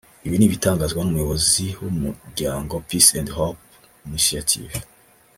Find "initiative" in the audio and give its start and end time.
4.07-4.73